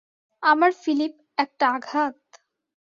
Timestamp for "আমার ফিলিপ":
0.43-1.13